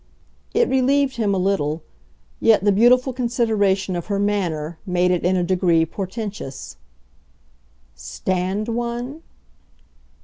[0.55, 1.83] It relieved him a little,
[2.39, 6.75] yet the beautiful consideration of her manner made it in a degree portentous.
[7.93, 9.21] "Stand one